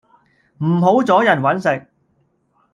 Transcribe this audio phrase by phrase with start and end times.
[0.63, 1.85] 唔好阻人搵食